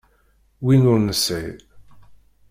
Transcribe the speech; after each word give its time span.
Win 0.63 0.89
ur 0.93 0.99
nesɛi. 1.01 1.51